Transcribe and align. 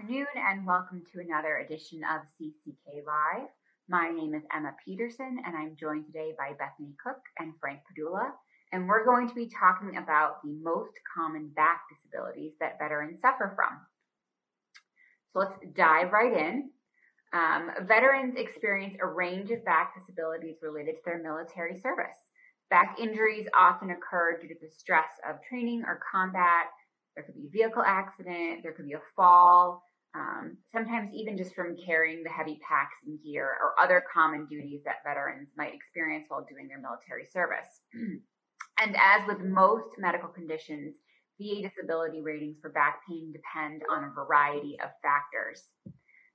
afternoon 0.00 0.26
and 0.36 0.66
welcome 0.66 1.02
to 1.12 1.20
another 1.20 1.58
edition 1.58 2.00
of 2.04 2.22
CCK 2.40 3.04
Live. 3.06 3.48
My 3.88 4.08
name 4.08 4.34
is 4.34 4.42
Emma 4.54 4.72
Peterson 4.82 5.38
and 5.44 5.54
I'm 5.54 5.76
joined 5.78 6.06
today 6.06 6.32
by 6.38 6.52
Bethany 6.58 6.94
Cook 7.04 7.20
and 7.38 7.52
Frank 7.60 7.80
Padula. 7.80 8.30
And 8.72 8.88
we're 8.88 9.04
going 9.04 9.28
to 9.28 9.34
be 9.34 9.50
talking 9.50 9.98
about 9.98 10.42
the 10.42 10.56
most 10.62 10.92
common 11.14 11.48
back 11.54 11.82
disabilities 11.90 12.52
that 12.60 12.78
veterans 12.78 13.20
suffer 13.20 13.52
from. 13.54 13.78
So 15.32 15.40
let's 15.40 15.76
dive 15.76 16.12
right 16.12 16.32
in. 16.32 16.70
Um, 17.34 17.70
veterans 17.86 18.36
experience 18.38 18.96
a 19.02 19.06
range 19.06 19.50
of 19.50 19.64
back 19.66 19.92
disabilities 19.98 20.56
related 20.62 20.94
to 20.94 21.02
their 21.04 21.22
military 21.22 21.78
service. 21.78 22.16
Back 22.70 22.96
injuries 22.98 23.48
often 23.54 23.90
occur 23.90 24.38
due 24.40 24.48
to 24.48 24.60
the 24.62 24.70
stress 24.70 25.10
of 25.28 25.42
training 25.42 25.82
or 25.86 26.00
combat, 26.10 26.68
there 27.14 27.24
could 27.24 27.34
be 27.34 27.46
a 27.46 27.50
vehicle 27.50 27.82
accident, 27.84 28.62
there 28.62 28.72
could 28.72 28.86
be 28.86 28.94
a 28.94 29.02
fall, 29.16 29.82
um, 30.14 30.56
sometimes 30.72 31.10
even 31.14 31.36
just 31.36 31.54
from 31.54 31.76
carrying 31.86 32.24
the 32.24 32.30
heavy 32.30 32.58
packs 32.66 32.96
and 33.06 33.18
gear 33.22 33.46
or 33.46 33.74
other 33.80 34.02
common 34.12 34.46
duties 34.46 34.80
that 34.84 35.04
veterans 35.04 35.48
might 35.56 35.74
experience 35.74 36.26
while 36.28 36.46
doing 36.50 36.66
their 36.66 36.80
military 36.80 37.24
service. 37.24 37.80
and 38.82 38.96
as 38.96 39.26
with 39.28 39.40
most 39.40 39.88
medical 39.98 40.28
conditions, 40.28 40.94
VA 41.40 41.62
disability 41.62 42.20
ratings 42.20 42.56
for 42.60 42.70
back 42.70 43.00
pain 43.08 43.32
depend 43.32 43.82
on 43.90 44.04
a 44.04 44.10
variety 44.10 44.76
of 44.82 44.90
factors. 45.00 45.68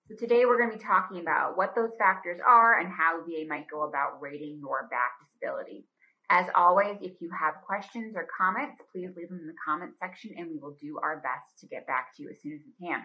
So 0.08 0.16
today 0.16 0.45
we're 0.45 0.58
going 0.58 0.72
to 0.72 0.78
be 0.78 0.84
talking 0.84 1.20
about 1.20 1.58
what 1.58 1.76
those 1.76 1.92
factors 2.00 2.39
are 2.45 2.80
and 2.80 2.89
how 2.89 3.23
VA 3.26 3.45
might 3.48 3.70
go 3.70 3.84
about 3.84 4.22
rating 4.22 4.60
your 4.60 4.88
back 4.89 5.12
disability. 5.20 5.86
As 6.30 6.48
always, 6.56 6.98
if 7.02 7.22
you 7.22 7.30
have 7.40 7.56
questions 7.66 8.16
or 8.16 8.28
comments, 8.36 8.81
please 8.92 9.09
leave 9.16 9.30
them 9.30 9.40
in 9.40 9.48
the 9.48 9.54
comment 9.64 9.92
section 10.00 10.32
and 10.38 10.50
we 10.50 10.58
will 10.58 10.76
do 10.82 10.98
our 11.02 11.17
best 11.17 11.59
to 11.59 11.67
get 11.67 11.86
back 11.86 12.16
to 12.16 12.23
you 12.23 12.30
as 12.30 12.42
soon 12.42 12.54
as 12.54 12.62
we 12.66 12.88
can. 12.88 13.04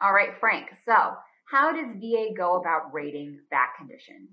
All 0.00 0.12
right, 0.12 0.30
Frank. 0.38 0.68
So, 0.84 1.14
how 1.44 1.72
does 1.72 1.96
VA 1.96 2.28
go 2.36 2.60
about 2.60 2.94
rating 2.94 3.40
back 3.50 3.76
conditions? 3.76 4.30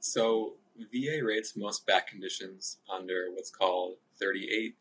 So, 0.00 0.54
VA 0.76 1.24
rates 1.24 1.56
most 1.56 1.86
back 1.86 2.08
conditions 2.08 2.78
under 2.92 3.28
what's 3.32 3.50
called 3.50 3.94
38 4.20 4.76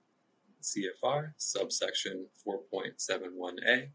CFR, 0.61 1.33
subsection 1.37 2.25
4.71a, 2.45 3.89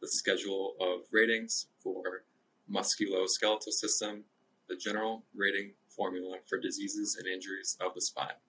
the 0.00 0.08
schedule 0.08 0.74
of 0.80 1.02
ratings 1.12 1.66
for 1.78 2.24
musculoskeletal 2.70 3.70
system, 3.70 4.24
the 4.68 4.76
general 4.76 5.24
rating 5.34 5.72
formula 6.00 6.38
for 6.48 6.58
diseases 6.58 7.14
and 7.14 7.28
injuries 7.28 7.76
of 7.78 7.92
the 7.94 8.00
spine. 8.00 8.40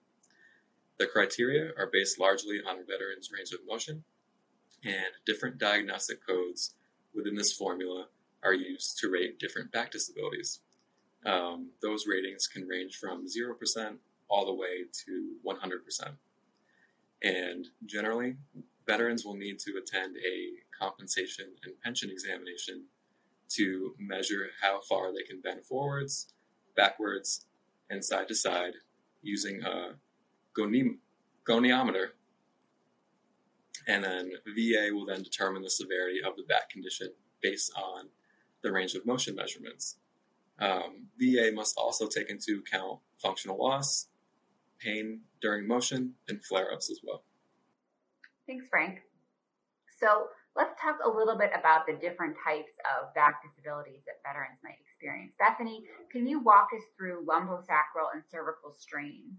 The 0.98 1.06
criteria 1.06 1.72
are 1.76 1.90
based 1.92 2.18
largely 2.18 2.60
on 2.66 2.78
a 2.78 2.82
veteran's 2.82 3.28
range 3.30 3.52
of 3.52 3.60
motion, 3.68 4.04
and 4.82 5.12
different 5.26 5.58
diagnostic 5.58 6.26
codes 6.26 6.74
within 7.14 7.34
this 7.34 7.52
formula 7.52 8.06
are 8.42 8.54
used 8.54 8.96
to 8.98 9.10
rate 9.10 9.38
different 9.38 9.70
back 9.70 9.90
disabilities. 9.90 10.60
Um, 11.26 11.72
those 11.82 12.06
ratings 12.06 12.46
can 12.46 12.66
range 12.66 12.96
from 12.96 13.26
0% 13.26 13.96
all 14.30 14.46
the 14.46 14.54
way 14.54 14.84
to 15.04 15.34
100%. 15.46 16.12
And 17.22 17.66
generally, 17.84 18.36
veterans 18.86 19.26
will 19.26 19.36
need 19.36 19.58
to 19.58 19.72
attend 19.76 20.16
a 20.16 20.36
compensation 20.82 21.50
and 21.64 21.78
pension 21.84 22.08
examination 22.08 22.86
to 23.50 23.94
measure 23.98 24.48
how 24.62 24.80
far 24.88 25.12
they 25.12 25.22
can 25.22 25.42
bend 25.42 25.66
forwards 25.66 26.32
backwards, 26.76 27.46
and 27.90 28.04
side 28.04 28.28
to 28.28 28.34
side 28.34 28.74
using 29.22 29.62
a 29.62 29.94
goniometer. 30.58 32.08
And 33.86 34.04
then 34.04 34.32
VA 34.46 34.94
will 34.94 35.06
then 35.06 35.22
determine 35.22 35.62
the 35.62 35.70
severity 35.70 36.20
of 36.24 36.36
the 36.36 36.44
back 36.44 36.70
condition 36.70 37.08
based 37.42 37.72
on 37.76 38.08
the 38.62 38.72
range 38.72 38.94
of 38.94 39.04
motion 39.04 39.34
measurements. 39.34 39.96
Um, 40.58 41.08
VA 41.18 41.50
must 41.52 41.76
also 41.76 42.06
take 42.06 42.30
into 42.30 42.62
account 42.64 43.00
functional 43.18 43.58
loss, 43.58 44.06
pain 44.78 45.20
during 45.40 45.66
motion, 45.66 46.14
and 46.28 46.44
flare 46.44 46.72
ups 46.72 46.90
as 46.90 47.00
well. 47.02 47.24
Thanks, 48.46 48.66
Frank. 48.70 49.00
So 49.98 50.28
let's 50.56 50.80
talk 50.80 50.98
a 51.04 51.08
little 51.08 51.36
bit 51.36 51.50
about 51.58 51.86
the 51.86 51.94
different 51.94 52.36
types 52.44 52.72
of 52.86 53.12
back 53.14 53.42
disabilities 53.42 54.02
that 54.06 54.22
veterans 54.22 54.58
might 54.62 54.78
experience. 54.78 54.91
Bethany, 55.38 55.84
can 56.10 56.26
you 56.26 56.40
walk 56.40 56.68
us 56.74 56.82
through 56.96 57.24
lumbosacral 57.26 58.12
and 58.14 58.22
cervical 58.30 58.72
strains? 58.72 59.34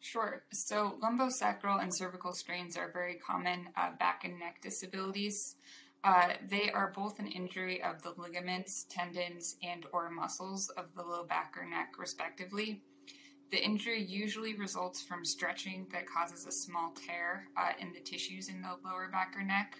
Sure. 0.00 0.44
So, 0.52 0.96
lumbosacral 1.02 1.82
and 1.82 1.92
cervical 1.92 2.32
strains 2.32 2.76
are 2.76 2.90
very 2.92 3.16
common 3.16 3.68
uh, 3.76 3.90
back 3.98 4.24
and 4.24 4.38
neck 4.38 4.60
disabilities. 4.62 5.56
Uh, 6.04 6.34
they 6.48 6.70
are 6.70 6.92
both 6.94 7.18
an 7.18 7.26
injury 7.26 7.82
of 7.82 8.02
the 8.02 8.14
ligaments, 8.16 8.86
tendons, 8.88 9.56
and 9.62 9.84
or 9.92 10.08
muscles 10.10 10.68
of 10.70 10.94
the 10.94 11.02
low 11.02 11.24
back 11.24 11.54
or 11.60 11.68
neck, 11.68 11.94
respectively. 11.98 12.80
The 13.50 13.62
injury 13.62 14.02
usually 14.02 14.54
results 14.54 15.02
from 15.02 15.24
stretching 15.24 15.88
that 15.90 16.06
causes 16.06 16.46
a 16.46 16.52
small 16.52 16.92
tear 16.92 17.48
uh, 17.56 17.72
in 17.80 17.92
the 17.92 18.00
tissues 18.00 18.48
in 18.48 18.62
the 18.62 18.76
lower 18.84 19.08
back 19.10 19.34
or 19.36 19.42
neck. 19.42 19.78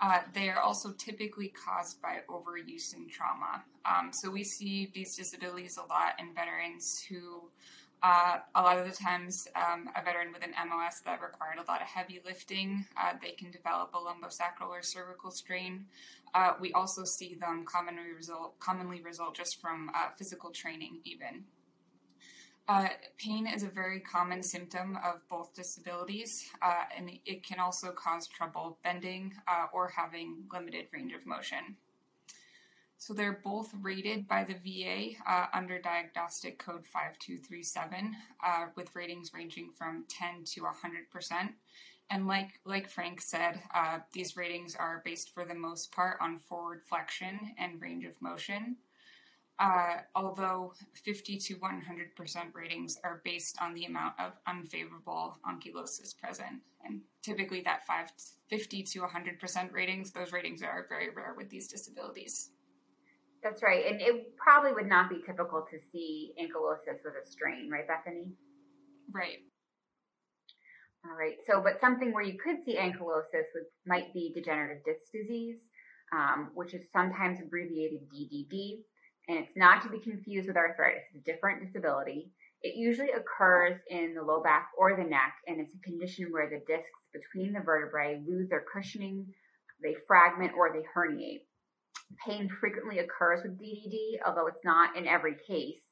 Uh, 0.00 0.20
they 0.34 0.48
are 0.48 0.60
also 0.60 0.92
typically 0.92 1.48
caused 1.48 2.02
by 2.02 2.18
overuse 2.28 2.94
and 2.94 3.08
trauma. 3.08 3.64
Um, 3.84 4.10
so 4.12 4.30
we 4.30 4.44
see 4.44 4.90
these 4.94 5.16
disabilities 5.16 5.76
a 5.76 5.82
lot 5.82 6.14
in 6.18 6.34
veterans 6.34 7.04
who, 7.08 7.50
uh, 8.02 8.38
a 8.54 8.62
lot 8.62 8.78
of 8.78 8.86
the 8.86 8.94
times, 8.94 9.46
um, 9.54 9.88
a 9.96 10.02
veteran 10.02 10.32
with 10.32 10.44
an 10.44 10.52
MOS 10.68 11.00
that 11.06 11.22
required 11.22 11.58
a 11.58 11.70
lot 11.70 11.80
of 11.80 11.86
heavy 11.86 12.20
lifting, 12.24 12.84
uh, 13.00 13.12
they 13.22 13.30
can 13.30 13.50
develop 13.50 13.94
a 13.94 13.98
lumbosacral 13.98 14.68
or 14.68 14.82
cervical 14.82 15.30
strain. 15.30 15.86
Uh, 16.34 16.54
we 16.60 16.72
also 16.72 17.04
see 17.04 17.34
them 17.34 17.64
commonly 17.64 18.12
result 18.14 18.58
commonly 18.58 19.00
result 19.00 19.36
just 19.36 19.60
from 19.60 19.90
uh, 19.94 20.08
physical 20.18 20.50
training, 20.50 20.98
even. 21.04 21.44
Uh, 22.66 22.88
pain 23.18 23.46
is 23.46 23.62
a 23.62 23.68
very 23.68 24.00
common 24.00 24.42
symptom 24.42 24.98
of 25.04 25.20
both 25.28 25.54
disabilities, 25.54 26.48
uh, 26.62 26.84
and 26.96 27.10
it 27.26 27.42
can 27.42 27.60
also 27.60 27.90
cause 27.92 28.26
trouble 28.26 28.78
bending 28.82 29.34
uh, 29.46 29.66
or 29.72 29.88
having 29.88 30.44
limited 30.50 30.86
range 30.92 31.12
of 31.12 31.26
motion. 31.26 31.76
So 32.96 33.12
they're 33.12 33.40
both 33.44 33.70
rated 33.82 34.26
by 34.26 34.44
the 34.44 34.54
VA 34.54 35.10
uh, 35.30 35.46
under 35.52 35.78
Diagnostic 35.78 36.58
Code 36.58 36.86
5237, 36.86 38.16
uh, 38.42 38.66
with 38.76 38.94
ratings 38.94 39.32
ranging 39.34 39.70
from 39.76 40.06
10 40.08 40.44
to 40.54 40.62
100%. 40.62 41.50
And 42.08 42.26
like 42.26 42.60
like 42.64 42.88
Frank 42.88 43.20
said, 43.20 43.60
uh, 43.74 43.98
these 44.12 44.36
ratings 44.38 44.74
are 44.74 45.02
based 45.04 45.34
for 45.34 45.44
the 45.44 45.54
most 45.54 45.92
part 45.92 46.18
on 46.20 46.38
forward 46.38 46.82
flexion 46.88 47.54
and 47.58 47.80
range 47.80 48.04
of 48.06 48.20
motion. 48.22 48.76
Uh, 49.60 49.98
although 50.16 50.72
50 50.94 51.38
to 51.38 51.54
100% 51.54 52.54
ratings 52.54 52.98
are 53.04 53.22
based 53.24 53.56
on 53.62 53.72
the 53.72 53.84
amount 53.84 54.14
of 54.18 54.32
unfavorable 54.48 55.38
ankylosis 55.48 56.16
present. 56.18 56.60
And 56.84 57.02
typically, 57.22 57.60
that 57.60 57.86
five, 57.86 58.10
50 58.50 58.82
to 58.82 59.00
100% 59.02 59.72
ratings, 59.72 60.10
those 60.10 60.32
ratings 60.32 60.62
are 60.62 60.86
very 60.88 61.08
rare 61.10 61.34
with 61.36 61.50
these 61.50 61.68
disabilities. 61.68 62.50
That's 63.44 63.62
right. 63.62 63.84
And 63.86 64.00
it 64.00 64.36
probably 64.36 64.72
would 64.72 64.88
not 64.88 65.08
be 65.08 65.20
typical 65.24 65.64
to 65.70 65.78
see 65.92 66.32
ankylosis 66.40 67.04
with 67.04 67.14
a 67.14 67.30
strain, 67.30 67.70
right, 67.70 67.86
Bethany? 67.86 68.32
Right. 69.12 69.38
All 71.04 71.16
right. 71.16 71.36
So, 71.46 71.60
but 71.62 71.80
something 71.80 72.12
where 72.12 72.24
you 72.24 72.38
could 72.38 72.64
see 72.64 72.76
ankylosis 72.76 73.52
would, 73.54 73.66
might 73.86 74.12
be 74.14 74.32
degenerative 74.34 74.82
disc 74.84 75.12
disease, 75.12 75.60
um, 76.12 76.50
which 76.54 76.74
is 76.74 76.82
sometimes 76.92 77.38
abbreviated 77.40 78.00
DDD 78.10 78.78
and 79.28 79.38
it's 79.38 79.56
not 79.56 79.82
to 79.82 79.88
be 79.88 80.00
confused 80.00 80.48
with 80.48 80.56
arthritis. 80.56 81.02
It's 81.14 81.26
a 81.26 81.32
different 81.32 81.64
disability. 81.64 82.30
It 82.62 82.76
usually 82.76 83.10
occurs 83.10 83.78
in 83.88 84.14
the 84.14 84.22
low 84.22 84.42
back 84.42 84.68
or 84.78 84.96
the 84.96 85.04
neck, 85.04 85.34
and 85.46 85.60
it's 85.60 85.74
a 85.74 85.88
condition 85.88 86.28
where 86.30 86.48
the 86.48 86.62
discs 86.66 86.88
between 87.12 87.52
the 87.52 87.60
vertebrae 87.60 88.22
lose 88.26 88.48
their 88.48 88.64
cushioning, 88.72 89.26
they 89.82 89.94
fragment, 90.06 90.52
or 90.56 90.72
they 90.72 90.84
herniate. 90.96 91.44
Pain 92.26 92.48
frequently 92.60 92.98
occurs 93.00 93.42
with 93.42 93.60
DDD, 93.60 94.26
although 94.26 94.46
it's 94.46 94.64
not 94.64 94.96
in 94.96 95.06
every 95.06 95.36
case. 95.46 95.82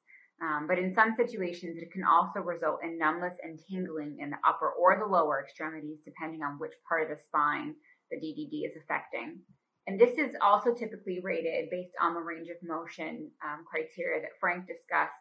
Um, 0.43 0.67
but 0.67 0.79
in 0.79 0.95
some 0.95 1.15
situations, 1.17 1.79
it 1.81 1.93
can 1.93 2.03
also 2.05 2.41
result 2.41 2.81
in 2.83 2.99
numbness 2.99 3.35
and 3.43 3.59
tingling 3.71 4.19
in 4.19 4.31
the 4.31 4.39
upper 4.47 4.71
or 4.71 4.99
the 4.99 5.07
lower 5.07 5.41
extremities, 5.45 5.99
depending 6.05 6.43
on 6.43 6.59
which 6.59 6.73
part 6.89 7.03
of 7.03 7.17
the 7.17 7.23
spine 7.25 7.75
the 8.11 8.17
DDD 8.17 8.67
is 8.67 8.77
affecting. 8.83 9.39
And 9.87 9.99
this 10.01 10.17
is 10.19 10.35
also 10.41 10.73
typically 10.75 11.21
rated 11.23 11.71
based 11.71 11.95
on 12.01 12.15
the 12.15 12.21
range 12.21 12.49
of 12.49 12.57
motion 12.63 13.31
um, 13.45 13.65
criteria 13.69 14.21
that 14.21 14.39
Frank 14.39 14.67
discussed. 14.67 15.13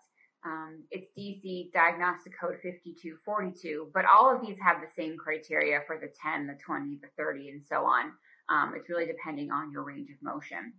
Um, 0.45 0.83
it's 0.89 1.07
DC 1.17 1.71
Diagnostic 1.71 2.33
Code 2.39 2.57
5242, 2.63 3.91
but 3.93 4.05
all 4.05 4.33
of 4.33 4.41
these 4.41 4.57
have 4.61 4.77
the 4.81 4.89
same 4.95 5.17
criteria 5.17 5.81
for 5.85 5.99
the 5.99 6.09
10, 6.21 6.47
the 6.47 6.57
20, 6.65 6.99
the 7.01 7.09
30, 7.17 7.49
and 7.49 7.61
so 7.63 7.85
on. 7.85 8.11
Um, 8.49 8.73
it's 8.75 8.89
really 8.89 9.05
depending 9.05 9.51
on 9.51 9.71
your 9.71 9.83
range 9.83 10.09
of 10.09 10.17
motion. 10.21 10.73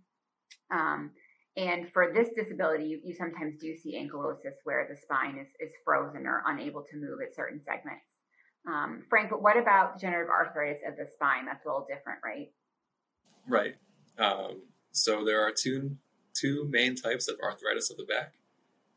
Um, 0.71 1.11
and 1.55 1.91
for 1.91 2.11
this 2.13 2.29
disability, 2.35 2.85
you, 2.85 2.99
you, 3.03 3.13
sometimes 3.13 3.59
do 3.59 3.75
see 3.75 3.95
ankylosis 3.95 4.57
where 4.63 4.87
the 4.89 4.97
spine 4.97 5.37
is, 5.37 5.47
is 5.59 5.73
frozen 5.85 6.25
or 6.25 6.43
unable 6.47 6.83
to 6.83 6.97
move 6.97 7.19
at 7.21 7.35
certain 7.35 7.61
segments. 7.63 8.05
Um, 8.67 9.03
Frank, 9.09 9.29
but 9.29 9.41
what 9.41 9.57
about 9.57 9.95
degenerative 9.95 10.31
arthritis 10.31 10.81
of 10.87 10.97
the 10.97 11.05
spine? 11.13 11.45
That's 11.45 11.65
a 11.65 11.67
little 11.67 11.85
different, 11.87 12.19
right? 12.23 12.47
Right. 13.47 13.75
Um, 14.17 14.63
so 14.91 15.23
there 15.25 15.41
are 15.41 15.51
two 15.51 15.97
two 16.33 16.67
main 16.69 16.95
types 16.95 17.27
of 17.27 17.39
arthritis 17.43 17.91
of 17.91 17.97
the 17.97 18.05
back. 18.05 18.33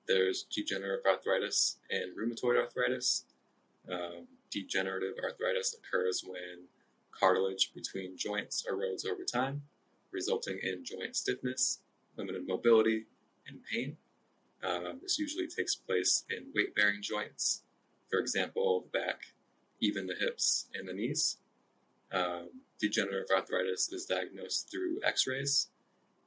There's 0.08 0.44
degenerative 0.44 1.05
arthritis 1.06 1.78
and 1.90 2.17
rheumatoid 2.17 2.58
arthritis. 2.58 3.25
Um, 3.90 4.28
degenerative 4.50 5.14
arthritis 5.23 5.75
occurs 5.75 6.25
when 6.26 6.69
cartilage 7.11 7.73
between 7.75 8.17
joints 8.17 8.64
erodes 8.70 9.06
over 9.06 9.25
time, 9.25 9.62
resulting 10.12 10.58
in 10.62 10.84
joint 10.84 11.17
stiffness, 11.17 11.81
limited 12.17 12.46
mobility, 12.46 13.06
and 13.46 13.61
pain. 13.70 13.96
Um, 14.62 15.00
this 15.02 15.19
usually 15.19 15.46
takes 15.46 15.75
place 15.75 16.25
in 16.31 16.46
weight 16.55 16.75
bearing 16.75 17.02
joints, 17.02 17.62
for 18.11 18.19
example, 18.19 18.84
the 18.93 18.99
back, 18.99 19.34
even 19.81 20.06
the 20.06 20.17
hips 20.19 20.67
and 20.75 20.88
the 20.88 20.93
knees. 20.93 21.38
Um, 22.12 22.49
degenerative 22.81 23.29
arthritis 23.35 23.93
is 23.93 24.05
diagnosed 24.05 24.70
through 24.70 25.00
x 25.05 25.26
rays, 25.26 25.69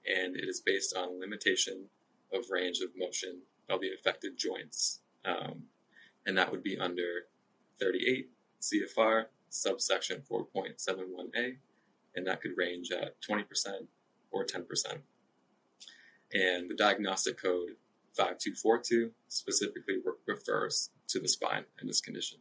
and 0.06 0.36
it 0.36 0.48
is 0.48 0.62
based 0.62 0.96
on 0.96 1.20
limitation 1.20 1.86
of 2.34 2.50
range 2.50 2.80
of 2.80 2.90
motion 2.98 3.42
of 3.70 3.82
the 3.82 3.92
affected 3.94 4.38
joints. 4.38 5.00
Um, 5.26 5.64
and 6.26 6.38
that 6.38 6.52
would 6.52 6.64
be 6.64 6.78
under 6.78 7.28
38 7.80 8.30
CFR, 8.62 9.26
subsection 9.50 10.24
4.71a, 10.30 11.56
and 12.16 12.28
that 12.28 12.42
could 12.42 12.58
range 12.58 12.92
at 12.92 13.16
20% 13.22 13.46
or 14.32 14.46
10%. 14.46 14.66
And 16.32 16.70
the 16.70 16.76
diagnostic 16.76 17.42
code 17.42 17.76
5242 18.16 19.12
specifically 19.28 19.96
re- 20.04 20.14
refers 20.28 20.90
to 21.08 21.20
the 21.20 21.28
spine 21.28 21.66
in 21.82 21.88
this 21.88 22.02
condition. 22.02 22.40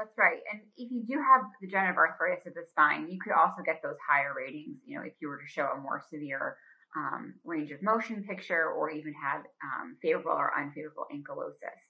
That's 0.00 0.16
right. 0.16 0.40
And 0.50 0.62
if 0.78 0.90
you 0.90 1.04
do 1.04 1.20
have 1.20 1.42
degenerative 1.60 1.98
arthritis 1.98 2.46
of 2.46 2.54
the 2.54 2.64
spine, 2.70 3.10
you 3.10 3.20
could 3.20 3.34
also 3.34 3.60
get 3.62 3.82
those 3.82 4.00
higher 4.00 4.32
ratings, 4.34 4.78
you 4.86 4.96
know, 4.96 5.04
if 5.04 5.12
you 5.20 5.28
were 5.28 5.36
to 5.36 5.46
show 5.46 5.68
a 5.76 5.78
more 5.78 6.02
severe 6.08 6.56
um, 6.96 7.34
range 7.44 7.70
of 7.70 7.82
motion 7.82 8.24
picture 8.24 8.72
or 8.72 8.90
even 8.90 9.12
have 9.12 9.42
um, 9.62 9.98
favorable 10.00 10.30
or 10.30 10.58
unfavorable 10.58 11.04
ankylosis. 11.12 11.84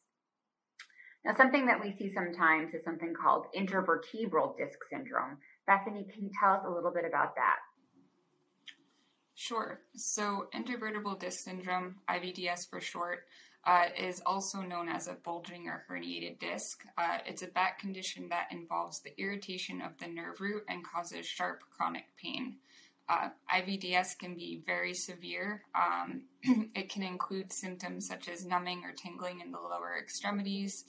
Now, 1.25 1.37
something 1.37 1.67
that 1.67 1.81
we 1.81 1.95
see 1.97 2.13
sometimes 2.13 2.75
is 2.75 2.83
something 2.85 3.15
called 3.15 3.47
intervertebral 3.57 4.57
disc 4.59 4.79
syndrome. 4.91 5.39
Bethany, 5.69 6.09
can 6.13 6.25
you 6.25 6.31
tell 6.43 6.55
us 6.55 6.65
a 6.67 6.71
little 6.71 6.91
bit 6.91 7.05
about 7.07 7.37
that? 7.37 7.59
Sure. 9.37 9.83
So, 9.95 10.49
intervertebral 10.53 11.21
disc 11.21 11.45
syndrome, 11.45 12.01
IVDS 12.09 12.69
for 12.69 12.81
short, 12.81 13.27
uh, 13.67 13.87
is 13.99 14.23
also 14.25 14.63
known 14.63 14.89
as 14.89 15.07
a 15.07 15.15
bulging 15.15 15.69
or 15.69 15.85
herniated 15.91 16.39
disc. 16.39 16.85
Uh, 16.97 17.19
it's 17.27 17.43
a 17.43 17.47
back 17.47 17.79
condition 17.79 18.29
that 18.31 18.49
involves 18.51 19.01
the 19.01 19.19
irritation 19.21 19.83
of 19.83 19.99
the 19.99 20.07
nerve 20.07 20.41
root 20.41 20.65
and 20.69 20.85
causes 20.85 21.27
sharp 21.27 21.61
chronic 21.71 22.05
pain. 22.17 22.57
Uh, 23.09 23.29
IVDS 23.53 24.17
can 24.19 24.35
be 24.35 24.63
very 24.65 24.95
severe. 24.95 25.63
Um, 25.75 26.23
it 26.75 26.89
can 26.89 27.03
include 27.03 27.53
symptoms 27.53 28.07
such 28.07 28.29
as 28.29 28.47
numbing 28.47 28.83
or 28.85 28.93
tingling 28.93 29.41
in 29.41 29.51
the 29.51 29.59
lower 29.59 29.97
extremities, 29.99 30.85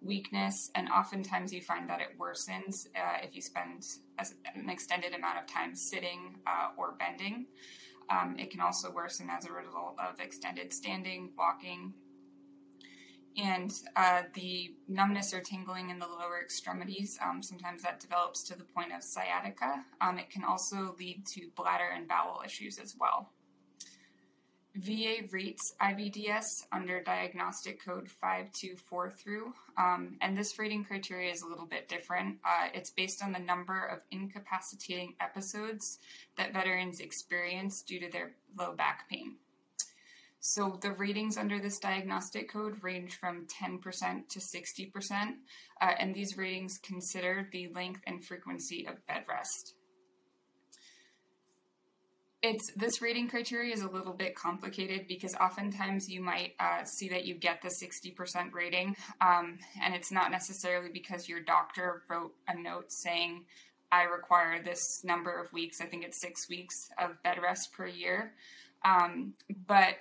weakness, 0.00 0.70
and 0.74 0.88
oftentimes 0.88 1.52
you 1.52 1.60
find 1.60 1.90
that 1.90 2.00
it 2.00 2.18
worsens 2.18 2.86
uh, 2.94 3.18
if 3.22 3.34
you 3.34 3.42
spend 3.42 3.84
an 4.54 4.70
extended 4.70 5.14
amount 5.14 5.38
of 5.38 5.46
time 5.46 5.74
sitting 5.74 6.36
uh, 6.46 6.68
or 6.76 6.92
bending. 6.92 7.46
Um, 8.08 8.36
it 8.38 8.50
can 8.50 8.60
also 8.60 8.92
worsen 8.92 9.28
as 9.30 9.46
a 9.46 9.52
result 9.52 9.98
of 9.98 10.20
extended 10.20 10.72
standing, 10.72 11.30
walking, 11.36 11.94
and 13.36 13.72
uh, 13.96 14.22
the 14.34 14.74
numbness 14.88 15.34
or 15.34 15.40
tingling 15.40 15.90
in 15.90 15.98
the 15.98 16.06
lower 16.06 16.40
extremities, 16.40 17.18
um, 17.22 17.42
sometimes 17.42 17.82
that 17.82 18.00
develops 18.00 18.44
to 18.44 18.56
the 18.56 18.64
point 18.64 18.92
of 18.92 19.02
sciatica. 19.02 19.84
Um, 20.00 20.18
it 20.18 20.30
can 20.30 20.44
also 20.44 20.94
lead 20.98 21.26
to 21.34 21.48
bladder 21.56 21.90
and 21.94 22.06
bowel 22.06 22.42
issues 22.44 22.78
as 22.78 22.94
well. 22.98 23.30
VA 24.76 25.18
rates 25.30 25.72
IVDS 25.80 26.66
under 26.72 27.00
diagnostic 27.00 27.84
code 27.84 28.10
524 28.10 29.10
through, 29.10 29.54
um, 29.78 30.16
and 30.20 30.36
this 30.36 30.58
rating 30.58 30.84
criteria 30.84 31.30
is 31.30 31.42
a 31.42 31.46
little 31.46 31.66
bit 31.66 31.88
different. 31.88 32.38
Uh, 32.44 32.68
it's 32.74 32.90
based 32.90 33.22
on 33.22 33.30
the 33.30 33.38
number 33.38 33.84
of 33.86 34.00
incapacitating 34.10 35.14
episodes 35.20 36.00
that 36.36 36.52
veterans 36.52 36.98
experience 36.98 37.82
due 37.82 38.00
to 38.00 38.10
their 38.10 38.32
low 38.58 38.72
back 38.72 39.08
pain. 39.08 39.36
So 40.46 40.78
the 40.82 40.92
ratings 40.92 41.38
under 41.38 41.58
this 41.58 41.78
diagnostic 41.78 42.52
code 42.52 42.82
range 42.82 43.16
from 43.16 43.46
10% 43.46 44.28
to 44.28 44.38
60%, 44.38 44.92
uh, 45.80 45.92
and 45.98 46.14
these 46.14 46.36
ratings 46.36 46.76
consider 46.82 47.48
the 47.50 47.68
length 47.68 48.02
and 48.06 48.22
frequency 48.22 48.86
of 48.86 49.06
bed 49.06 49.24
rest. 49.26 49.72
It's 52.42 52.70
this 52.76 53.00
rating 53.00 53.30
criteria 53.30 53.72
is 53.72 53.80
a 53.80 53.88
little 53.88 54.12
bit 54.12 54.36
complicated 54.36 55.08
because 55.08 55.34
oftentimes 55.36 56.10
you 56.10 56.20
might 56.20 56.52
uh, 56.60 56.84
see 56.84 57.08
that 57.08 57.24
you 57.24 57.36
get 57.36 57.62
the 57.62 57.70
60% 57.82 58.52
rating, 58.52 58.94
um, 59.22 59.58
and 59.82 59.94
it's 59.94 60.12
not 60.12 60.30
necessarily 60.30 60.90
because 60.92 61.26
your 61.26 61.40
doctor 61.40 62.02
wrote 62.10 62.34
a 62.48 62.54
note 62.54 62.92
saying, 62.92 63.46
I 63.90 64.02
require 64.02 64.62
this 64.62 65.02
number 65.04 65.40
of 65.40 65.50
weeks, 65.54 65.80
I 65.80 65.86
think 65.86 66.04
it's 66.04 66.20
six 66.20 66.50
weeks 66.50 66.90
of 66.98 67.22
bed 67.22 67.38
rest 67.42 67.72
per 67.72 67.86
year. 67.86 68.34
Um, 68.84 69.32
but 69.66 69.94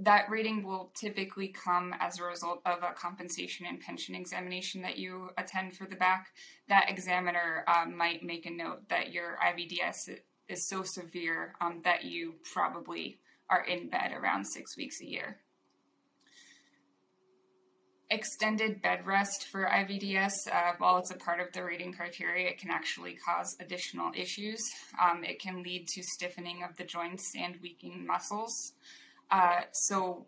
that 0.00 0.28
rating 0.28 0.64
will 0.64 0.90
typically 1.00 1.48
come 1.48 1.94
as 2.00 2.18
a 2.18 2.24
result 2.24 2.60
of 2.66 2.82
a 2.82 2.94
compensation 2.94 3.66
and 3.66 3.80
pension 3.80 4.14
examination 4.14 4.82
that 4.82 4.98
you 4.98 5.30
attend 5.38 5.76
for 5.76 5.86
the 5.86 5.96
back. 5.96 6.28
That 6.68 6.90
examiner 6.90 7.64
um, 7.68 7.96
might 7.96 8.22
make 8.22 8.44
a 8.46 8.50
note 8.50 8.88
that 8.88 9.12
your 9.12 9.38
IVDS 9.44 10.18
is 10.48 10.68
so 10.68 10.82
severe 10.82 11.54
um, 11.60 11.80
that 11.84 12.04
you 12.04 12.34
probably 12.52 13.18
are 13.48 13.64
in 13.64 13.88
bed 13.88 14.12
around 14.12 14.44
six 14.46 14.76
weeks 14.76 15.00
a 15.00 15.06
year. 15.06 15.38
Extended 18.10 18.82
bed 18.82 19.06
rest 19.06 19.46
for 19.50 19.64
IVDS, 19.64 20.32
uh, 20.52 20.72
while 20.78 20.98
it's 20.98 21.10
a 21.10 21.16
part 21.16 21.40
of 21.40 21.52
the 21.52 21.64
rating 21.64 21.92
criteria, 21.92 22.48
it 22.48 22.58
can 22.58 22.70
actually 22.70 23.14
cause 23.14 23.56
additional 23.60 24.12
issues. 24.14 24.60
Um, 25.02 25.24
it 25.24 25.40
can 25.40 25.62
lead 25.62 25.86
to 25.88 26.02
stiffening 26.02 26.62
of 26.62 26.76
the 26.76 26.84
joints 26.84 27.32
and 27.36 27.56
weakening 27.62 28.06
muscles. 28.06 28.72
Uh, 29.30 29.62
so 29.72 30.26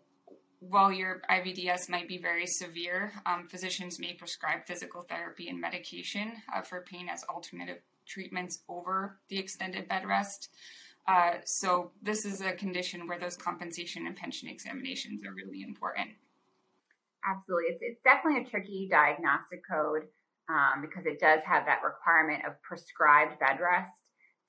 while 0.59 0.91
your 0.91 1.21
IVDS 1.29 1.89
might 1.89 2.07
be 2.07 2.17
very 2.17 2.47
severe, 2.47 3.11
um, 3.25 3.47
physicians 3.47 3.99
may 3.99 4.13
prescribe 4.13 4.65
physical 4.65 5.01
therapy 5.03 5.49
and 5.49 5.59
medication 5.61 6.33
uh, 6.53 6.61
for 6.61 6.81
pain 6.81 7.07
as 7.09 7.23
alternative 7.25 7.79
treatments 8.07 8.59
over 8.67 9.19
the 9.29 9.37
extended 9.37 9.87
bed 9.87 10.05
rest. 10.07 10.49
Uh, 11.07 11.35
so 11.45 11.91
this 12.01 12.25
is 12.25 12.41
a 12.41 12.53
condition 12.53 13.07
where 13.07 13.19
those 13.19 13.37
compensation 13.37 14.07
and 14.07 14.15
pension 14.15 14.49
examinations 14.49 15.23
are 15.25 15.33
really 15.33 15.63
important. 15.63 16.09
Absolutely, 17.25 17.65
it's 17.69 17.81
it's 17.81 18.01
definitely 18.03 18.41
a 18.41 18.45
tricky 18.45 18.87
diagnostic 18.89 19.61
code 19.69 20.03
um, 20.49 20.81
because 20.81 21.05
it 21.05 21.19
does 21.19 21.39
have 21.45 21.65
that 21.65 21.81
requirement 21.83 22.45
of 22.45 22.61
prescribed 22.61 23.39
bed 23.39 23.59
rest. 23.61 23.91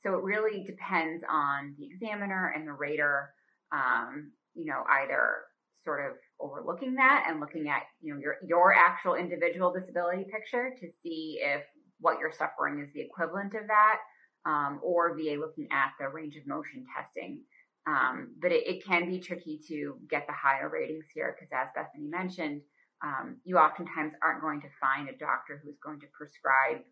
So 0.03 0.15
it 0.15 0.23
really 0.23 0.65
depends 0.65 1.25
on 1.29 1.75
the 1.79 1.87
examiner 1.87 2.53
and 2.55 2.67
the 2.67 2.73
rater 2.73 3.31
um, 3.73 4.31
you 4.59 4.67
know, 4.67 4.83
either 5.03 5.45
sort 5.85 6.05
of 6.05 6.17
overlooking 6.41 6.95
that 6.97 7.27
and 7.29 7.41
looking 7.41 7.69
at, 7.69 7.83
you 8.03 8.13
know, 8.13 8.21
your, 8.21 8.37
your 8.47 8.75
actual 8.75 9.15
individual 9.15 9.73
disability 9.73 10.27
picture 10.31 10.75
to 10.79 10.89
see 11.03 11.39
if 11.41 11.63
what 12.01 12.19
you're 12.19 12.33
suffering 12.33 12.81
is 12.81 12.93
the 12.93 13.01
equivalent 13.01 13.55
of 13.55 13.67
that, 13.69 13.99
um, 14.45 14.81
or 14.83 15.17
VA 15.17 15.37
looking 15.39 15.69
at 15.71 15.93
the 15.99 16.09
range 16.09 16.37
of 16.37 16.47
motion 16.47 16.85
testing. 16.95 17.41
Um, 17.87 18.35
but 18.43 18.53
it, 18.53 18.67
it, 18.67 18.85
can 18.85 19.09
be 19.09 19.19
tricky 19.19 19.61
to 19.69 19.97
get 20.11 20.27
the 20.27 20.35
higher 20.35 20.69
ratings 20.69 21.07
here 21.15 21.35
because, 21.35 21.49
as 21.53 21.69
Bethany 21.75 22.07
mentioned, 22.07 22.61
um, 23.03 23.37
you 23.45 23.57
oftentimes 23.57 24.13
aren't 24.23 24.43
going 24.43 24.61
to 24.61 24.67
find 24.79 25.09
a 25.09 25.17
doctor 25.17 25.63
who's 25.65 25.79
going 25.83 26.01
to 26.01 26.07
prescribe 26.13 26.83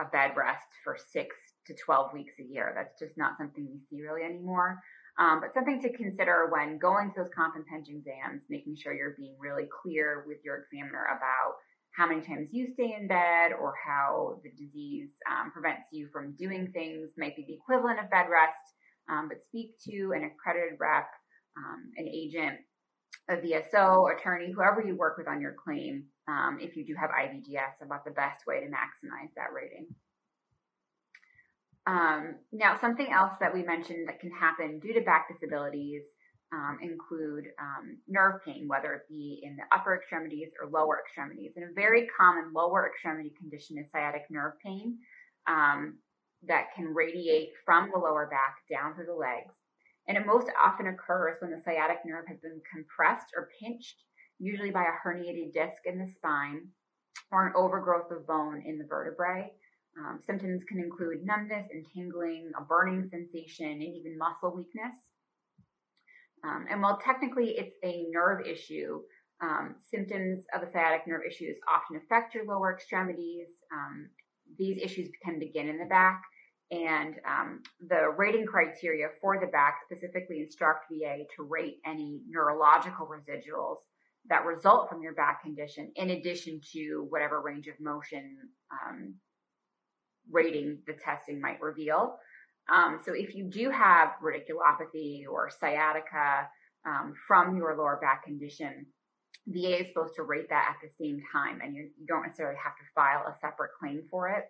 a 0.00 0.04
bed 0.06 0.32
rest 0.36 0.66
for 0.82 0.96
six 1.12 1.36
to 1.66 1.74
12 1.84 2.12
weeks 2.14 2.32
a 2.40 2.42
year. 2.42 2.72
That's 2.74 2.98
just 2.98 3.16
not 3.16 3.38
something 3.38 3.68
we 3.70 3.78
see 3.88 4.02
really 4.02 4.22
anymore. 4.22 4.80
Um, 5.18 5.40
but 5.40 5.52
something 5.52 5.80
to 5.82 5.92
consider 5.92 6.48
when 6.50 6.78
going 6.78 7.10
to 7.10 7.22
those 7.22 7.30
compensation 7.36 8.00
exams, 8.00 8.42
making 8.48 8.76
sure 8.76 8.94
you're 8.94 9.14
being 9.18 9.36
really 9.38 9.68
clear 9.82 10.24
with 10.26 10.38
your 10.44 10.64
examiner 10.64 11.04
about 11.04 11.60
how 11.96 12.08
many 12.08 12.22
times 12.22 12.48
you 12.50 12.68
stay 12.72 12.96
in 12.98 13.06
bed 13.06 13.52
or 13.52 13.74
how 13.84 14.40
the 14.42 14.50
disease 14.50 15.10
um, 15.30 15.50
prevents 15.52 15.82
you 15.92 16.08
from 16.10 16.34
doing 16.38 16.72
things 16.72 17.10
might 17.18 17.36
be 17.36 17.44
the 17.46 17.54
equivalent 17.54 18.00
of 18.00 18.10
bed 18.10 18.26
rest. 18.30 18.64
Um, 19.10 19.28
but 19.28 19.44
speak 19.44 19.74
to 19.90 20.12
an 20.16 20.24
accredited 20.24 20.78
rep, 20.80 21.08
um, 21.58 21.92
an 21.96 22.08
agent, 22.08 22.56
a 23.28 23.36
VSO, 23.36 24.16
attorney, 24.16 24.52
whoever 24.52 24.82
you 24.82 24.96
work 24.96 25.18
with 25.18 25.28
on 25.28 25.40
your 25.40 25.54
claim, 25.62 26.04
um, 26.28 26.58
if 26.60 26.76
you 26.76 26.86
do 26.86 26.94
have 26.98 27.10
IVDS, 27.10 27.84
about 27.84 28.04
the 28.04 28.10
best 28.12 28.46
way 28.46 28.60
to 28.60 28.66
maximize 28.66 29.32
that 29.36 29.52
rating. 29.54 29.86
Um, 31.86 32.36
now, 32.52 32.78
something 32.80 33.12
else 33.12 33.32
that 33.40 33.52
we 33.52 33.62
mentioned 33.62 34.08
that 34.08 34.20
can 34.20 34.30
happen 34.30 34.78
due 34.78 34.94
to 34.94 35.00
back 35.00 35.26
disabilities 35.32 36.02
um, 36.52 36.78
include 36.82 37.46
um, 37.60 37.98
nerve 38.06 38.44
pain, 38.44 38.68
whether 38.68 38.92
it 38.92 39.08
be 39.08 39.40
in 39.42 39.56
the 39.56 39.62
upper 39.74 39.96
extremities 39.96 40.50
or 40.60 40.68
lower 40.70 41.00
extremities. 41.04 41.52
And 41.56 41.64
a 41.64 41.74
very 41.74 42.08
common 42.16 42.52
lower 42.52 42.88
extremity 42.88 43.32
condition 43.38 43.78
is 43.78 43.90
sciatic 43.90 44.26
nerve 44.30 44.52
pain. 44.64 44.98
Um, 45.48 45.98
that 46.46 46.74
can 46.74 46.94
radiate 46.94 47.50
from 47.64 47.90
the 47.92 47.98
lower 47.98 48.26
back 48.26 48.56
down 48.70 48.94
through 48.94 49.06
the 49.06 49.14
legs. 49.14 49.54
And 50.08 50.16
it 50.16 50.26
most 50.26 50.48
often 50.60 50.88
occurs 50.88 51.36
when 51.40 51.52
the 51.52 51.62
sciatic 51.62 51.98
nerve 52.04 52.26
has 52.26 52.38
been 52.40 52.60
compressed 52.72 53.26
or 53.36 53.50
pinched, 53.60 54.02
usually 54.38 54.70
by 54.70 54.82
a 54.82 55.08
herniated 55.08 55.52
disc 55.52 55.82
in 55.84 55.98
the 55.98 56.08
spine 56.08 56.68
or 57.30 57.46
an 57.46 57.52
overgrowth 57.56 58.10
of 58.10 58.26
bone 58.26 58.62
in 58.66 58.78
the 58.78 58.84
vertebrae. 58.84 59.52
Um, 59.98 60.20
symptoms 60.24 60.62
can 60.68 60.78
include 60.78 61.24
numbness 61.24 61.66
and 61.72 61.84
tingling, 61.94 62.50
a 62.58 62.62
burning 62.62 63.08
sensation, 63.10 63.66
and 63.66 63.82
even 63.82 64.16
muscle 64.16 64.54
weakness. 64.54 64.96
Um, 66.44 66.66
and 66.70 66.80
while 66.82 66.98
technically 66.98 67.50
it's 67.50 67.76
a 67.84 68.06
nerve 68.10 68.46
issue, 68.46 69.00
um, 69.42 69.76
symptoms 69.90 70.44
of 70.54 70.62
a 70.62 70.70
sciatic 70.70 71.06
nerve 71.06 71.22
issues 71.28 71.56
often 71.68 71.96
affect 71.96 72.34
your 72.34 72.46
lower 72.46 72.72
extremities. 72.72 73.48
Um, 73.72 74.08
these 74.58 74.78
issues 74.82 75.10
can 75.24 75.38
begin 75.38 75.68
in 75.68 75.78
the 75.78 75.84
back, 75.86 76.22
and 76.70 77.16
um, 77.28 77.62
the 77.88 78.08
rating 78.16 78.46
criteria 78.46 79.08
for 79.20 79.38
the 79.38 79.46
back 79.46 79.80
specifically 79.84 80.40
instruct 80.40 80.86
VA 80.90 81.24
to 81.36 81.42
rate 81.42 81.78
any 81.84 82.20
neurological 82.28 83.06
residuals 83.06 83.76
that 84.28 84.46
result 84.46 84.88
from 84.88 85.02
your 85.02 85.14
back 85.14 85.42
condition, 85.42 85.92
in 85.96 86.10
addition 86.10 86.60
to 86.72 87.06
whatever 87.10 87.40
range 87.40 87.66
of 87.66 87.74
motion 87.80 88.36
um, 88.70 89.14
rating 90.30 90.78
the 90.86 90.94
testing 90.94 91.40
might 91.40 91.60
reveal. 91.60 92.16
Um, 92.72 93.00
so 93.04 93.12
if 93.12 93.34
you 93.34 93.44
do 93.44 93.70
have 93.70 94.10
radiculopathy 94.22 95.24
or 95.30 95.50
sciatica 95.50 96.48
um, 96.86 97.14
from 97.26 97.56
your 97.56 97.76
lower 97.76 97.98
back 98.00 98.24
condition, 98.24 98.86
VA 99.48 99.80
is 99.80 99.88
supposed 99.88 100.14
to 100.14 100.22
rate 100.22 100.48
that 100.50 100.70
at 100.70 100.76
the 100.82 101.04
same 101.04 101.20
time, 101.32 101.60
and 101.62 101.74
you, 101.74 101.90
you 101.98 102.06
don't 102.06 102.22
necessarily 102.22 102.56
have 102.62 102.76
to 102.76 102.84
file 102.94 103.26
a 103.26 103.34
separate 103.40 103.70
claim 103.80 104.02
for 104.10 104.28
it. 104.28 104.44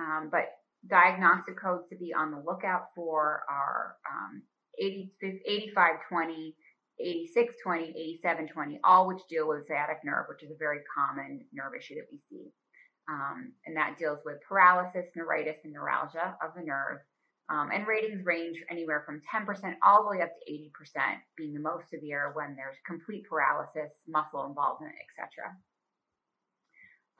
Um, 0.00 0.28
but 0.30 0.50
diagnostic 0.88 1.60
codes 1.60 1.88
to 1.90 1.96
be 1.96 2.12
on 2.12 2.32
the 2.32 2.42
lookout 2.44 2.88
for 2.94 3.44
are 3.48 3.96
um, 4.10 4.42
80, 4.78 5.12
8520, 5.22 6.56
8620, 7.00 7.84
8720, 7.90 8.80
all 8.82 9.06
which 9.06 9.22
deal 9.28 9.48
with 9.48 9.66
sciatic 9.68 9.98
nerve, 10.04 10.26
which 10.28 10.42
is 10.42 10.50
a 10.50 10.58
very 10.58 10.80
common 10.94 11.44
nerve 11.52 11.72
issue 11.78 11.94
that 11.94 12.06
we 12.10 12.18
see. 12.28 12.50
Um, 13.08 13.52
and 13.66 13.76
that 13.76 13.98
deals 13.98 14.20
with 14.24 14.36
paralysis, 14.48 15.04
neuritis, 15.14 15.56
and 15.64 15.72
neuralgia 15.72 16.36
of 16.42 16.54
the 16.56 16.62
nerve. 16.62 16.98
Um, 17.50 17.70
and 17.72 17.86
ratings 17.86 18.24
range 18.24 18.56
anywhere 18.70 19.02
from 19.04 19.20
10% 19.32 19.74
all 19.86 20.02
the 20.04 20.10
way 20.16 20.22
up 20.22 20.30
to 20.30 20.52
80%, 20.52 20.70
being 21.36 21.52
the 21.52 21.60
most 21.60 21.90
severe 21.90 22.32
when 22.34 22.56
there's 22.56 22.76
complete 22.86 23.24
paralysis, 23.28 23.92
muscle 24.08 24.46
involvement, 24.46 24.94
etc. 25.04 25.54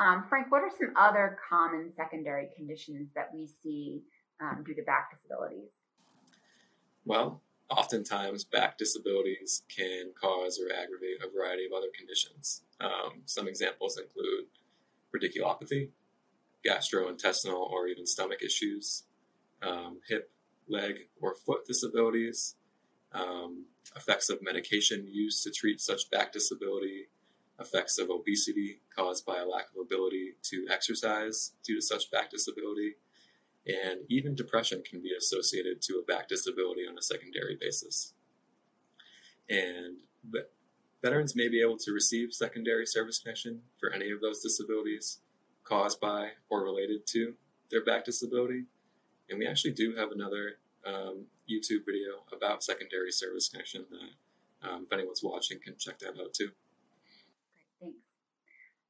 Um, 0.00 0.24
Frank, 0.28 0.50
what 0.50 0.62
are 0.62 0.70
some 0.70 0.94
other 0.96 1.38
common 1.48 1.92
secondary 1.94 2.48
conditions 2.56 3.10
that 3.14 3.30
we 3.34 3.50
see 3.62 4.02
um, 4.40 4.64
due 4.66 4.74
to 4.74 4.82
back 4.82 5.10
disabilities? 5.14 5.68
Well, 7.04 7.42
oftentimes 7.70 8.44
back 8.44 8.78
disabilities 8.78 9.62
can 9.74 10.12
cause 10.20 10.58
or 10.58 10.74
aggravate 10.74 11.22
a 11.22 11.30
variety 11.30 11.66
of 11.66 11.72
other 11.72 11.88
conditions. 11.96 12.62
Um, 12.80 13.22
some 13.26 13.46
examples 13.46 13.98
include 13.98 14.46
radiculopathy, 15.14 15.90
gastrointestinal 16.66 17.70
or 17.70 17.86
even 17.86 18.06
stomach 18.06 18.42
issues, 18.42 19.04
um, 19.62 20.00
hip, 20.08 20.30
leg, 20.68 21.08
or 21.20 21.34
foot 21.34 21.66
disabilities, 21.66 22.56
um, 23.12 23.66
effects 23.96 24.28
of 24.28 24.42
medication 24.42 25.06
used 25.10 25.42
to 25.44 25.50
treat 25.50 25.80
such 25.80 26.10
back 26.10 26.32
disability, 26.32 27.08
effects 27.60 27.98
of 27.98 28.10
obesity 28.10 28.80
caused 28.94 29.24
by 29.24 29.38
a 29.38 29.46
lack 29.46 29.66
of 29.74 29.80
ability 29.80 30.32
to 30.42 30.66
exercise 30.70 31.52
due 31.62 31.76
to 31.76 31.82
such 31.82 32.10
back 32.10 32.30
disability, 32.30 32.94
and 33.66 34.00
even 34.08 34.34
depression 34.34 34.82
can 34.88 35.00
be 35.00 35.12
associated 35.16 35.80
to 35.82 35.94
a 35.94 36.02
back 36.02 36.28
disability 36.28 36.82
on 36.88 36.98
a 36.98 37.02
secondary 37.02 37.56
basis. 37.58 38.12
And 39.48 39.98
veterans 41.04 41.36
may 41.36 41.48
be 41.48 41.60
able 41.60 41.76
to 41.76 41.92
receive 41.92 42.32
secondary 42.32 42.86
service 42.86 43.18
connection 43.18 43.60
for 43.78 43.92
any 43.92 44.10
of 44.10 44.22
those 44.22 44.40
disabilities 44.40 45.18
caused 45.62 46.00
by 46.00 46.30
or 46.48 46.64
related 46.64 47.06
to 47.06 47.34
their 47.70 47.84
back 47.84 48.06
disability. 48.06 48.64
And 49.28 49.38
we 49.38 49.46
actually 49.46 49.72
do 49.72 49.94
have 49.96 50.12
another 50.12 50.54
um, 50.86 51.26
YouTube 51.48 51.84
video 51.84 52.24
about 52.34 52.64
secondary 52.64 53.12
service 53.12 53.50
connection 53.50 53.84
that, 53.90 54.68
um, 54.68 54.84
if 54.84 54.92
anyone's 54.94 55.22
watching, 55.22 55.58
can 55.62 55.74
check 55.78 55.98
that 55.98 56.18
out 56.18 56.32
too. 56.32 56.50
Great, 57.52 57.66
thanks. 57.82 57.98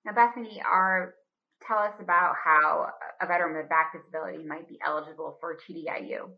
Now, 0.04 0.12
Bethany, 0.12 0.62
our 0.64 1.14
tell 1.66 1.78
us 1.78 1.94
about 1.98 2.34
how 2.44 2.90
a 3.20 3.26
veteran 3.26 3.56
with 3.56 3.68
back 3.68 3.92
disability 3.92 4.38
might 4.44 4.68
be 4.68 4.78
eligible 4.86 5.36
for 5.40 5.56
TDIU. 5.56 6.30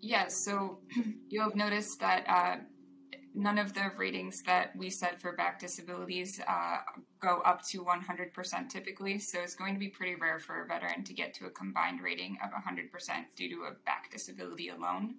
Yes, 0.00 0.36
so 0.44 0.78
you'll 1.28 1.44
have 1.44 1.54
noticed 1.54 2.00
that 2.00 2.24
uh, 2.28 2.56
none 3.36 3.58
of 3.58 3.74
the 3.74 3.90
ratings 3.98 4.42
that 4.46 4.74
we 4.74 4.88
set 4.88 5.20
for 5.20 5.32
back 5.32 5.60
disabilities 5.60 6.40
uh, 6.48 6.78
go 7.20 7.42
up 7.44 7.62
to 7.68 7.84
100% 7.84 8.68
typically. 8.70 9.18
So 9.18 9.40
it's 9.40 9.54
going 9.54 9.74
to 9.74 9.78
be 9.78 9.88
pretty 9.88 10.14
rare 10.14 10.38
for 10.38 10.62
a 10.62 10.66
veteran 10.66 11.04
to 11.04 11.12
get 11.12 11.34
to 11.34 11.44
a 11.44 11.50
combined 11.50 12.00
rating 12.00 12.38
of 12.42 12.50
100% 12.50 12.88
due 13.36 13.50
to 13.50 13.64
a 13.64 13.72
back 13.84 14.10
disability 14.10 14.70
alone. 14.70 15.16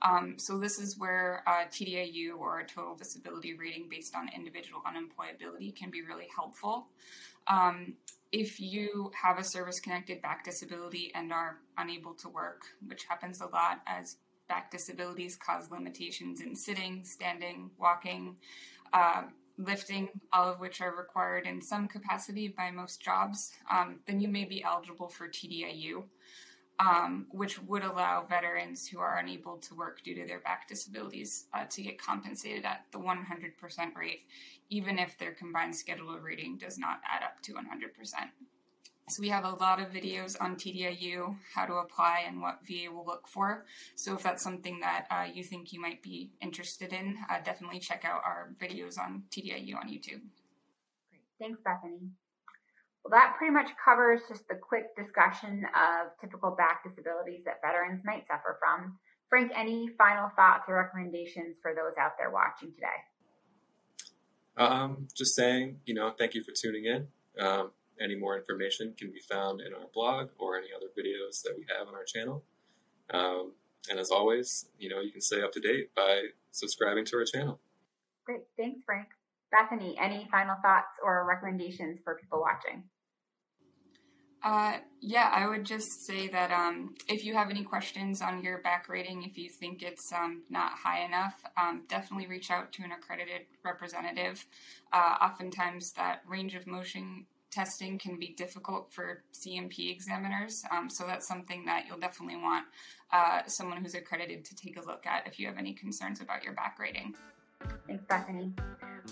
Um, 0.00 0.34
so 0.38 0.58
this 0.58 0.78
is 0.78 0.96
where 0.96 1.42
uh, 1.48 1.64
TDIU 1.68 2.38
or 2.38 2.60
a 2.60 2.66
total 2.66 2.94
disability 2.94 3.54
rating 3.54 3.88
based 3.90 4.14
on 4.14 4.30
individual 4.34 4.82
unemployability 4.86 5.74
can 5.74 5.90
be 5.90 6.02
really 6.02 6.28
helpful. 6.34 6.86
Um, 7.48 7.94
if 8.30 8.60
you 8.60 9.10
have 9.20 9.38
a 9.38 9.44
service 9.44 9.80
connected 9.80 10.22
back 10.22 10.44
disability 10.44 11.10
and 11.14 11.32
are 11.32 11.58
unable 11.78 12.14
to 12.14 12.28
work, 12.28 12.62
which 12.86 13.04
happens 13.08 13.40
a 13.40 13.46
lot 13.46 13.80
as 13.86 14.16
back 14.48 14.70
disabilities 14.70 15.36
cause 15.36 15.70
limitations 15.70 16.40
in 16.40 16.54
sitting, 16.54 17.04
standing, 17.04 17.70
walking, 17.78 18.36
uh, 18.92 19.22
lifting, 19.58 20.08
all 20.32 20.50
of 20.50 20.60
which 20.60 20.80
are 20.80 20.94
required 20.94 21.46
in 21.46 21.62
some 21.62 21.88
capacity 21.88 22.48
by 22.48 22.70
most 22.70 23.00
jobs, 23.00 23.52
um, 23.70 24.00
then 24.06 24.20
you 24.20 24.28
may 24.28 24.44
be 24.44 24.62
eligible 24.62 25.08
for 25.08 25.28
TDIU, 25.28 26.04
um, 26.78 27.26
which 27.30 27.58
would 27.62 27.84
allow 27.84 28.26
veterans 28.28 28.86
who 28.86 28.98
are 28.98 29.18
unable 29.18 29.56
to 29.56 29.74
work 29.74 30.02
due 30.02 30.14
to 30.14 30.26
their 30.26 30.40
back 30.40 30.68
disabilities 30.68 31.46
uh, 31.54 31.64
to 31.70 31.82
get 31.82 31.98
compensated 31.98 32.64
at 32.64 32.84
the 32.92 32.98
100% 32.98 33.96
rate, 33.96 34.24
even 34.68 34.98
if 34.98 35.16
their 35.16 35.32
combined 35.32 35.74
schedule 35.74 36.18
rating 36.18 36.58
does 36.58 36.78
not 36.78 37.00
add 37.10 37.22
up 37.22 37.40
to 37.42 37.52
100%. 37.52 37.62
So 39.08 39.20
we 39.20 39.28
have 39.28 39.44
a 39.44 39.50
lot 39.50 39.80
of 39.80 39.92
videos 39.92 40.36
on 40.40 40.56
TDIU, 40.56 41.36
how 41.54 41.64
to 41.64 41.74
apply, 41.74 42.24
and 42.26 42.40
what 42.40 42.58
VA 42.66 42.90
will 42.92 43.06
look 43.06 43.28
for. 43.28 43.64
So 43.94 44.14
if 44.14 44.22
that's 44.24 44.42
something 44.42 44.80
that 44.80 45.06
uh, 45.12 45.26
you 45.32 45.44
think 45.44 45.72
you 45.72 45.80
might 45.80 46.02
be 46.02 46.32
interested 46.42 46.92
in, 46.92 47.16
uh, 47.30 47.38
definitely 47.44 47.78
check 47.78 48.04
out 48.04 48.22
our 48.24 48.50
videos 48.60 48.98
on 48.98 49.22
TDIU 49.30 49.76
on 49.76 49.88
YouTube. 49.88 50.22
Great, 51.08 51.22
thanks, 51.38 51.60
Bethany. 51.64 52.10
Well, 53.04 53.12
that 53.12 53.36
pretty 53.38 53.52
much 53.52 53.70
covers 53.82 54.22
just 54.28 54.48
the 54.48 54.56
quick 54.56 54.96
discussion 54.96 55.64
of 55.76 56.08
typical 56.20 56.50
back 56.50 56.82
disabilities 56.82 57.42
that 57.44 57.62
veterans 57.62 58.02
might 58.04 58.26
suffer 58.26 58.58
from. 58.58 58.98
Frank, 59.28 59.52
any 59.54 59.88
final 59.96 60.30
thoughts 60.34 60.64
or 60.66 60.74
recommendations 60.74 61.56
for 61.62 61.72
those 61.74 61.94
out 62.00 62.12
there 62.18 62.30
watching 62.30 62.72
today? 62.72 62.86
Um, 64.56 65.06
just 65.16 65.36
saying, 65.36 65.78
you 65.84 65.94
know, 65.94 66.12
thank 66.18 66.34
you 66.34 66.42
for 66.42 66.50
tuning 66.50 66.86
in. 66.86 67.06
Um, 67.38 67.70
any 68.00 68.14
more 68.14 68.36
information 68.36 68.94
can 68.98 69.10
be 69.10 69.20
found 69.20 69.60
in 69.60 69.72
our 69.72 69.88
blog 69.94 70.28
or 70.38 70.56
any 70.56 70.68
other 70.76 70.86
videos 70.98 71.42
that 71.42 71.54
we 71.56 71.64
have 71.76 71.88
on 71.88 71.94
our 71.94 72.04
channel. 72.04 72.44
Um, 73.12 73.52
and 73.88 73.98
as 73.98 74.10
always, 74.10 74.66
you 74.78 74.88
know, 74.88 75.00
you 75.00 75.12
can 75.12 75.20
stay 75.20 75.42
up 75.42 75.52
to 75.52 75.60
date 75.60 75.94
by 75.94 76.22
subscribing 76.50 77.04
to 77.06 77.16
our 77.16 77.24
channel. 77.24 77.60
Great. 78.24 78.42
Thanks, 78.56 78.80
Frank. 78.84 79.08
Bethany, 79.52 79.96
any 80.00 80.26
final 80.30 80.56
thoughts 80.62 80.98
or 81.02 81.24
recommendations 81.26 82.00
for 82.02 82.16
people 82.16 82.40
watching? 82.40 82.82
Uh, 84.42 84.78
yeah, 85.00 85.30
I 85.34 85.48
would 85.48 85.64
just 85.64 86.06
say 86.06 86.28
that 86.28 86.52
um, 86.52 86.94
if 87.08 87.24
you 87.24 87.34
have 87.34 87.50
any 87.50 87.64
questions 87.64 88.22
on 88.22 88.42
your 88.44 88.58
back 88.58 88.88
rating, 88.88 89.22
if 89.22 89.36
you 89.36 89.48
think 89.48 89.82
it's 89.82 90.12
um, 90.12 90.42
not 90.50 90.72
high 90.72 91.04
enough, 91.04 91.34
um, 91.56 91.82
definitely 91.88 92.28
reach 92.28 92.50
out 92.50 92.72
to 92.74 92.84
an 92.84 92.92
accredited 92.92 93.42
representative. 93.64 94.44
Uh, 94.92 95.16
oftentimes, 95.20 95.92
that 95.92 96.22
range 96.28 96.54
of 96.54 96.66
motion 96.66 97.26
testing 97.50 97.98
can 97.98 98.18
be 98.18 98.34
difficult 98.36 98.92
for 98.92 99.22
C&P 99.32 99.90
examiners. 99.90 100.62
Um, 100.70 100.90
so 100.90 101.06
that's 101.06 101.26
something 101.26 101.64
that 101.66 101.84
you'll 101.86 101.98
definitely 101.98 102.36
want 102.36 102.66
uh, 103.12 103.42
someone 103.46 103.82
who's 103.82 103.94
accredited 103.94 104.44
to 104.44 104.56
take 104.56 104.76
a 104.78 104.86
look 104.86 105.06
at 105.06 105.26
if 105.26 105.38
you 105.38 105.46
have 105.46 105.56
any 105.58 105.72
concerns 105.72 106.20
about 106.20 106.42
your 106.42 106.52
back 106.54 106.78
rating. 106.78 107.14
Thanks, 107.86 108.04
Bethany. 108.08 108.52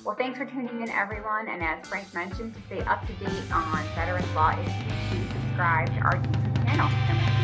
Well, 0.04 0.16
thanks 0.16 0.38
for 0.38 0.44
tuning 0.44 0.82
in, 0.82 0.90
everyone. 0.90 1.48
And 1.48 1.62
as 1.62 1.86
Frank 1.86 2.12
mentioned, 2.12 2.54
to 2.54 2.62
stay 2.62 2.80
up 2.80 3.06
to 3.06 3.12
date 3.14 3.52
on 3.52 3.84
veterans 3.94 4.30
law 4.34 4.50
issues, 4.52 5.32
subscribe 5.32 5.86
to 5.94 6.00
our 6.00 6.16
YouTube 6.16 6.64
channel. 6.66 7.43